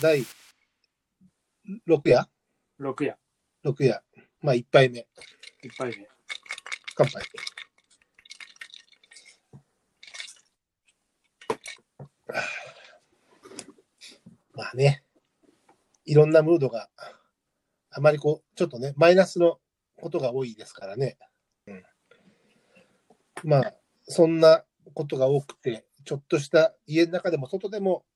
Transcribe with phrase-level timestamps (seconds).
[0.00, 0.24] 第
[1.88, 2.28] 6夜
[2.78, 3.18] ？6夜、
[3.64, 4.00] ?6 夜。
[4.40, 5.08] まあ、1杯目。
[5.64, 6.08] 1杯目。
[6.94, 7.20] 乾杯。
[14.54, 15.02] まあね、
[16.04, 16.88] いろんなムードが、
[17.90, 19.60] あまりこう、ちょっとね、マイナスの
[19.96, 21.18] ことが多いですからね。
[21.66, 21.84] うん、
[23.42, 23.74] まあ、
[24.04, 28.06] そんなことが多くて、ちょっとした家の中でも外でも、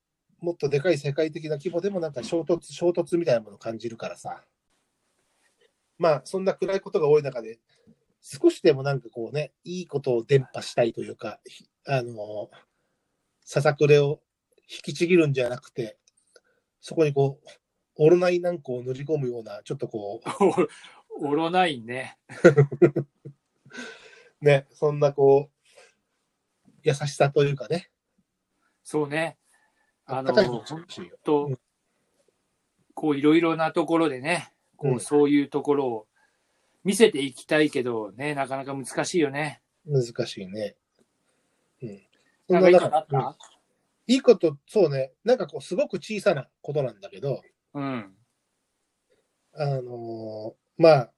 [0.43, 4.45] もっとでかい世界的な規模でもなんか衝突、衝突みたいなものを感じるからさ。
[5.99, 7.61] まあ、そんな暗いことが多い中で、
[8.21, 12.51] 少しでもなんかこうね、いいことを伝播したいというか、ひあの、
[13.45, 14.21] ささくれを
[14.69, 15.97] 引きちぎるんじゃなくて、
[16.81, 17.49] そこにこう、
[17.97, 20.21] オロナイなんかを塗り込むような、ちょっとこ
[21.21, 22.19] オ オロナインね。
[24.41, 27.93] う、 ね、そんなこう、優しさというかね、
[28.83, 29.39] そうね。
[30.07, 30.85] あの、本。
[31.25, 31.59] 当うん
[32.95, 36.07] こういろいろなところでね、こううんそういうところを
[36.85, 39.63] 見せていきたいけどね、なかなか難しいよね。
[39.87, 40.77] 難しいね。
[41.83, 42.03] うん。
[42.49, 43.37] そなんんか
[44.07, 47.41] いいこと、そうね、なんかこう、すごく小さなことなんだけど、
[47.75, 48.15] うん。
[49.55, 51.13] あのーまあ、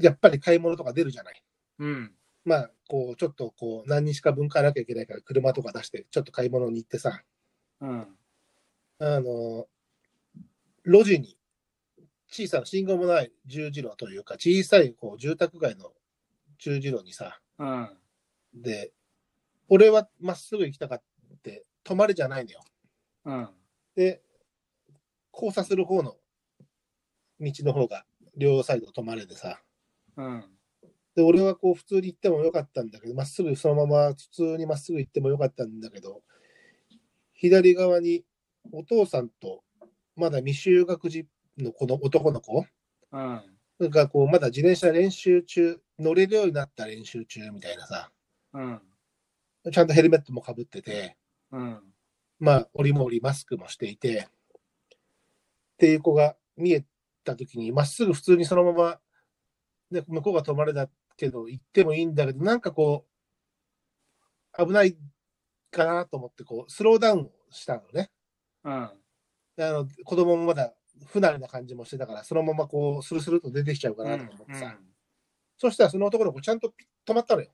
[0.00, 1.42] やっぱり買い物とか出るじゃない。
[1.78, 2.12] うん。
[2.44, 7.22] まあ、こう、ちょっとこう、何日か分買わなきゃいけないから、車とか出して、ちょっと買い物に行ってさ、
[7.80, 8.06] うん。
[8.98, 9.68] あの、
[10.84, 11.36] 路地に、
[12.30, 15.92] 小さな信号もない十字路というか、小さいこう住宅街の
[16.58, 17.88] 十字路にさ、うん。
[18.54, 18.92] で、
[19.68, 21.02] 俺はまっすぐ行きたかっ
[21.42, 22.60] て、止まれじゃないのよ。
[23.24, 23.48] うん。
[23.94, 24.22] で、
[25.32, 26.16] 交差する方の
[27.40, 28.04] 道の方が、
[28.36, 29.60] 両サイド止まれでさ、
[30.16, 30.57] うん。
[31.18, 36.22] で、俺はこう普通に行ってもよかったんだけど、まっすぐそのまま普通にまっすぐ行ってもよかったんだけど、
[37.32, 38.22] 左側に
[38.70, 39.64] お父さんと
[40.14, 41.26] まだ未就学児
[41.58, 42.64] のこの男の子
[43.10, 43.42] うん。
[43.80, 48.12] がこうまだ自転車練習中、乗れるようになった練習中みたいなさ、
[48.52, 48.80] うん。
[49.72, 51.16] ちゃんとヘルメットもかぶってて、
[51.50, 51.80] うん。
[52.38, 54.96] まあ、折りも折りマスクもしていて、っ
[55.78, 56.84] ていう子が見え
[57.24, 59.00] たときに、まっすぐ普通にそのまま、
[59.90, 63.04] ね、向こうが止まれだけど、行ってもいいんだけど、なんかこ
[64.56, 64.96] う、危ない
[65.70, 68.10] かなと思って、こう、スローダウンしたのね。
[68.64, 68.90] うん。
[69.56, 70.72] であの子供もまだ
[71.06, 74.78] 不慣れな感じもしてたから、そのままこう、スルスルと出てきちゃうかなと思ってさ。
[75.56, 76.72] そしたらその男の子ちゃんと
[77.04, 77.50] 止まったのよ。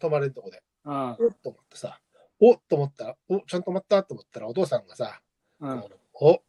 [0.00, 0.62] 止まれるとこで。
[0.84, 1.10] うん。
[1.10, 2.00] おっと思ってさ、
[2.40, 5.20] おっと思ったら、おちゃんと止まったと思ったら、お父さんがさ、
[5.60, 5.84] うん。
[6.14, 6.42] お、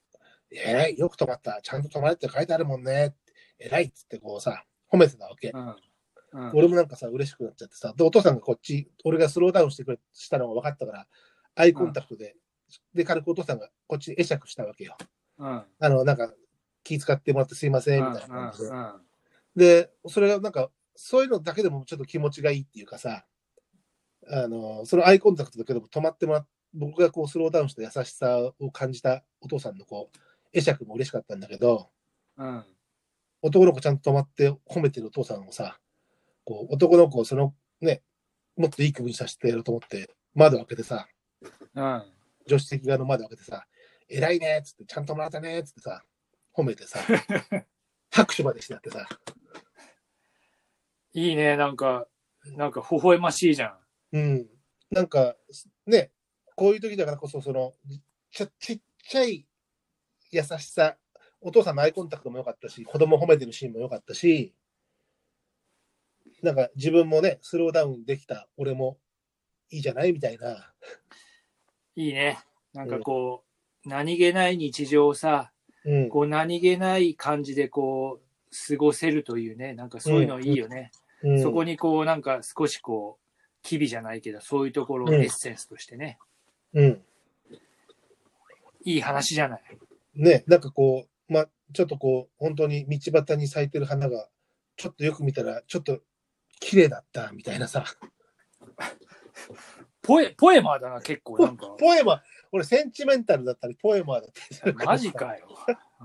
[0.50, 3.16] 偉い、よく止まった、ちゃんと止まれって書いてあるもんね、
[3.60, 5.52] 偉いっつってこうさ、褒めてたわけ。
[5.54, 5.76] うん。
[6.32, 6.52] うん。
[6.54, 11.08] 俺もなんかさ、嬉しくなっちゃってさ、で、お父さんがこっち、俺がスローダウンしてくれ、したのが分かったから、
[11.56, 12.36] アイコンタクトで、
[12.94, 14.98] で、軽くお父さんがこっち会釈したわけよ。
[15.38, 15.64] うん。
[15.80, 16.34] あの、なんか、
[16.84, 18.70] 気遣ってもらってすいません、みたいな感じで。
[18.70, 19.02] うん。
[19.56, 23.26] で、それがなんか、そういうのだけでもちょっと気持ちがいいっていうかさ、
[24.28, 30.18] あの、そのアイコンタクトだけでも止まってもらっ僕がこうスローダウンした優しさを感じたお父さんのこう、
[30.54, 31.90] 会釈も嬉しかったんだけど、
[32.38, 32.64] うん。
[33.42, 35.80] 男の子ちゃんと止まって褒めてるお父さんをさ、
[36.46, 38.02] こう、男の子をそのね、
[38.58, 41.08] もっといい気分にさせてやろうと思って、窓開けてさ、
[41.76, 42.04] うん。
[42.48, 43.66] 助手席側の窓開けてさ、
[44.10, 46.04] 偉いねっつって、ちゃんともらったねっつってさ、
[46.56, 47.00] 褒めてさ、
[48.12, 49.08] 拍手までしてやってさ、
[51.14, 52.08] いいね、なんか、
[52.58, 54.18] なんか微笑ましいじゃん。
[54.18, 54.50] うん。
[54.90, 55.36] なんか、
[55.86, 56.12] ね、
[56.56, 57.74] こういう時だからこそ、その、
[58.32, 59.46] ちょちっちゃい
[60.32, 60.98] 優しさ、
[61.42, 64.54] お父さんのアイコンタクトも良かったし、子供褒めてるシーンも良かったし、
[66.42, 68.98] なんか自分もね、スローダウンできた俺も
[69.70, 70.72] いいじゃないみたいな。
[71.96, 72.40] いいね。
[72.74, 73.44] なんかこ
[73.86, 75.52] う、何気ない日常をさ、
[75.84, 76.10] うん。
[76.10, 80.92] こう何気ない感じでこう、過ごせるというね、なんかそういうのいいよね。
[81.24, 83.22] うん、そこにこう、なんか少しこう、
[83.64, 86.18] 機微じゃないけど、そういうところをうんエッセンスとしてね、
[86.74, 87.02] うん。
[88.84, 89.64] いい話じゃない。
[90.16, 94.28] ね、なんかこう、ま、ちょっとこう、本当に道端に咲いてる花が、
[94.76, 96.02] ちょっとよく見たら、ちょっと
[96.62, 97.84] 綺麗だったみたいなさ。
[100.02, 101.68] ポエ、ポエマーだな、結構なんか。
[101.78, 105.48] ポエマ、俺センチメンタルだったり、ポエマーだったりマジかよ。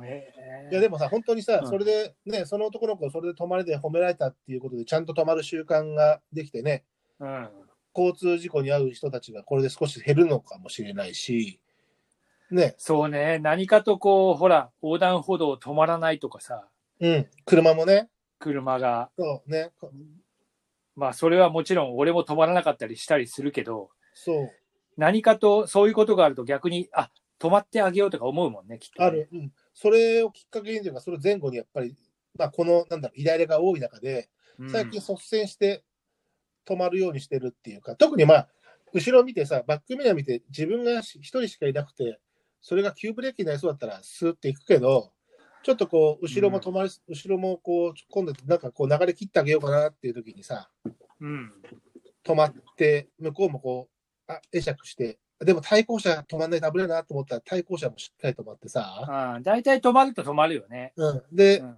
[0.05, 0.33] え。
[0.71, 1.69] いやでもさ、本当にさ、うん。
[1.69, 6.85] それでね、その男の子、それで泊まりで褒められたっていうことで、ちゃんと泊まる習慣ができてね、
[7.21, 7.49] うん。
[7.97, 11.59] 交通事故に遭う人たちがこれで少し減るのかもしれないし、
[12.51, 16.69] ね、そうね、何かとこう、ほら、横断歩道止まらないとかさ、
[17.01, 18.09] うん、車もね、
[18.39, 19.91] 車が、そうね、こ
[20.97, 24.51] まあそれはもちろん俺も止まらなかったりしたりするけど、そう、
[24.97, 29.29] 何かとそういうことがあると逆に、あ止まってあげようとか思うもんね、きっとね、ある。
[29.33, 29.53] うん。
[29.75, 31.95] それをきっかけにというか、それ前後にやっぱり、
[32.39, 34.29] まあ、この、なんだろう、イライラが多い中で、
[34.59, 34.71] うん。
[34.71, 35.85] 最近率先して
[36.67, 38.49] 止まるようにしてるっていうか、特にまあ、
[38.93, 42.19] 後ろ見てさ、バックミラー見て、自分が一人しかいなくて、
[42.63, 45.13] それが急ブレーキになりそうだったら、スーっていくけど、
[45.67, 50.71] ちょっとこう、後ろも止まり、後ろもこう、突っ込んでて、なんかこう、流れ切ってあげようかなっていう時にさ、
[51.21, 51.53] うん。
[52.25, 53.89] 止まって、向こうもこ
[54.29, 60.93] う、あ、会釈して、でも対向車止まんないと危ないなと思ったら、対向車もしっかり止まってさ、ああ、大体止まると止まるよね。
[60.95, 61.23] うん。
[61.33, 61.77] でう、ん。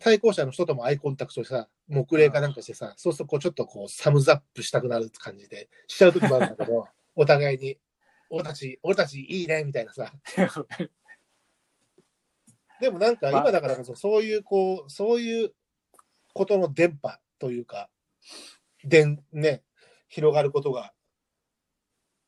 [0.00, 7.78] 対向車の人ともアイコンタクトしてさ、木礼かなんかしてさ、そうするとこうちょっとこうサムズアップしたくなる感じで、しちゃう時もあるんだけど、 お互いに、
[8.28, 10.12] 俺たち、俺たちいいね、みたいなさ。
[12.80, 13.40] でもなんかまあ。
[13.42, 15.52] 今だからこそ、そういうこう、そういう
[16.32, 17.88] ことの電波というか、
[18.84, 19.62] 電、ね、
[20.08, 20.92] 広がることが、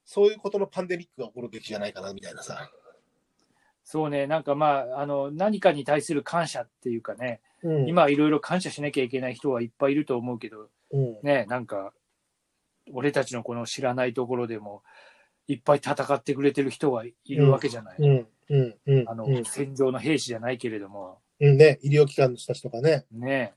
[0.05, 2.71] そういうことのパンデミックが起こるべきじゃないかな、みたいなさ。
[3.85, 11.93] そうね、なんかまあ、あの、何かに対する感謝っていうかね、うん、今いろいろ感謝しなきゃいけない人はいっぱいいると思うけど、うん、ね、なんか、
[12.93, 14.83] 俺たちのこの知らないところでも、
[15.49, 17.97] いっぱい戦ってくれてる人がいるわけじゃない。
[17.99, 23.55] うん、うん、うん、あの、うん戦場の兵士じゃないけれども、うんね、医療機関の人たちとかね、ね。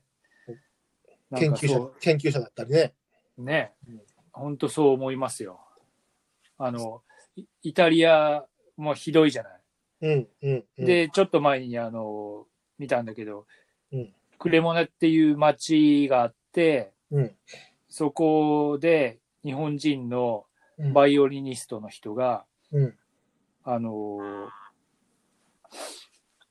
[1.36, 2.94] 研究者研究者だったりね。
[3.36, 4.00] う、ねうん。
[4.32, 5.60] 本当そう思いますよ。
[6.56, 7.02] あの、
[7.36, 8.44] イイタリア
[8.76, 9.60] もひどいじゃない。
[10.02, 12.46] うん、うん、うん、で、ちょっと前にあの、
[12.78, 13.46] 見たんだけど、
[13.92, 17.34] うんクレモネっていう町があって、うん、
[17.88, 20.44] そこで日本人の
[20.78, 22.94] うん、バイオリニストの人が、うん、
[23.64, 24.18] あの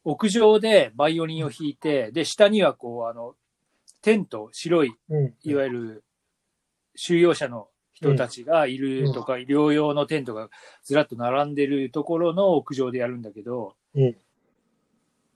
[0.06, 3.36] 屋上でバイオリンを弾いて、で、下にはこう、あの、
[4.02, 6.04] テント、白い、うん、いわゆる
[6.96, 10.50] 収容者の人たちがいるとか、療養のテントが
[10.84, 14.16] ずらっと並んでるところの屋上でやるんだけど、うん、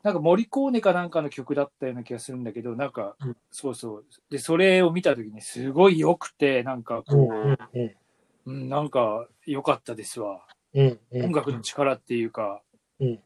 [0.03, 3.37] なんかモリコーネかなんかの曲だったような気がするんだけど、なんか、うん。
[3.51, 4.05] そうそう。
[4.29, 7.95] で、それを見たときにすごい良くて、なんかうん、こうん、
[8.45, 10.45] うん、なんか良かったですわ。
[10.73, 12.61] 音楽の力っていうか、
[12.99, 13.19] うん、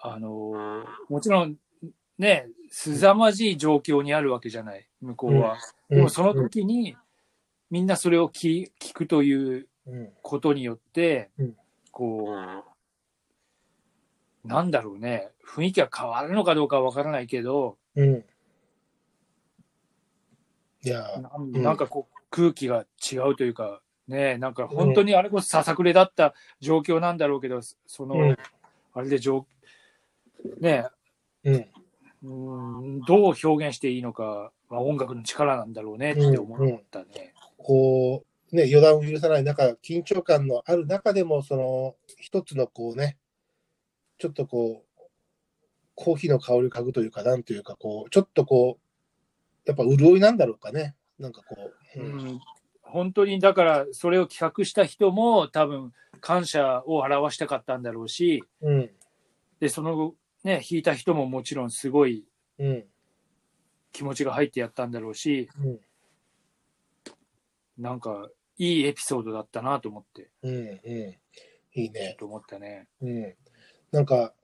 [0.00, 1.56] あのーもちろん、
[2.18, 5.58] ね、凄まじい状況にあるわけじゃない、向こうは。
[5.88, 6.96] でもその時に、
[7.70, 11.56] みんなそれを聞聞くといううん、ことによって、うん。
[11.90, 12.36] こ
[14.44, 18.24] う、なんだろうね、雰囲気が変わるのかどうかはわからないけど、うん。
[20.82, 21.62] いや、なんうん。
[21.62, 28.36] なんかこう、空気が違うというか、ね、なんか本当にあれこそささくれだった状況なんだろうけど、その、うん。
[28.92, 29.46] あれで状、
[30.60, 30.86] ね、
[31.44, 31.66] うん、
[32.22, 33.00] うん。
[33.00, 37.34] どう表現していいのか、まあ、音楽の力なんだろうねって思ったね。
[37.56, 43.18] こう、ね、予断を許さない中、緊張感のある中でも、その、一つのこうね、
[44.18, 45.00] ちょっとこう、
[45.94, 50.94] コーヒーの香りを嗅ぐというか、なんというか、こう、ちょっとこう、やっぱ潤いなんだろうかね。
[51.18, 51.56] なんかこ
[51.96, 52.40] う、ううんん、
[52.82, 58.90] 本当にだからそれを企画した人も多分感謝を表したかったんだろうしうん、
[59.60, 62.24] でその後ね弾いた人ももちろんすごい
[62.58, 62.84] うん、
[63.92, 65.80] 気持ちが入ってやったんだろうしうん、
[67.78, 71.16] なんかいいエピソードだったなと思ってうん、うん。
[71.74, 72.16] いいね。
[72.18, 72.88] と思ったね。
[73.00, 73.34] うん。
[73.92, 74.34] なんか、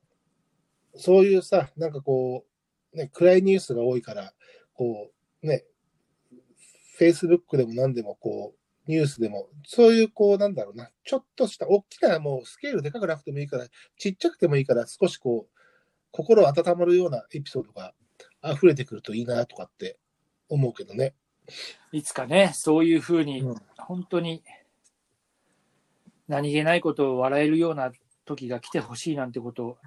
[0.96, 2.44] そういうさ、なんかこ
[2.92, 4.32] う、ね、暗いニュースが多いから、
[4.74, 5.10] こ
[5.42, 5.64] う、ね、
[6.98, 13.66] Facebook でも何でもこう、ニュースでも、そういうこう、なんだろうな、ちょっとした、大きなもうスケールでかくなくてもいいから、
[13.98, 15.53] ちっちゃくてもいいから、少しこう、
[16.16, 17.92] 心温まるようなエピソードが
[18.44, 19.98] 溢れてくるといいなとかって
[20.48, 21.12] 思うけどね。
[21.90, 24.42] いつかねそういうふうにうん本当に
[26.28, 27.90] 何気ないことを笑えるような
[28.24, 29.78] 時が来てほしいなんてことを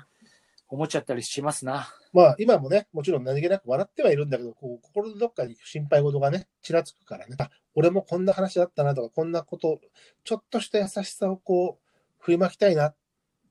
[0.68, 1.88] 思っちゃったりしますな。
[2.12, 9.80] まあ、今もね、もちろん何気なく笑ってはいるんだけど、こう心のどっかに心配事がね、ちらつくからね、あ、俺もこんな話だったなとか、こんなこと、
[10.26, 12.94] ちょっとした優しさをこう、振りまきたいな。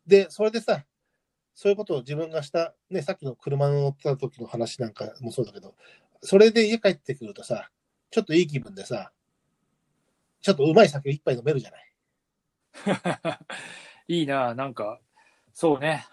[0.07, 0.85] で、それでさ、
[1.57, 5.75] そういうことを自分がした、ね、さっきの車の乗った時の話なんかもそうだけど、
[6.21, 7.71] それで家帰ってくるとさ、
[8.11, 9.11] ちょっといい気分でさ、
[10.43, 11.93] ちょっとうまい酒を一杯飲めるじゃない。
[14.07, 15.01] いいな、なんか、
[15.55, 16.07] そうね。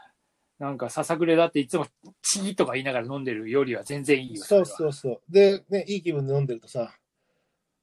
[0.60, 1.88] なんか、ささくれだっていつも
[2.22, 4.44] チーとか言いながら飲んでるよりは全然いいよ。
[4.44, 4.66] そうう。
[4.66, 5.22] そうそう。
[5.30, 6.96] で、ね、いい気分で飲んでるとさ、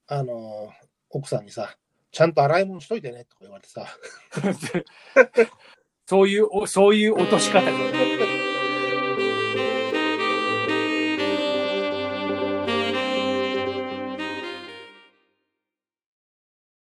[0.07, 1.77] あのー奥さんにさ、
[2.13, 3.85] ちゃんと洗い物しといてねとか言われてさ、
[6.11, 8.30] そういう、そういう落とし方が。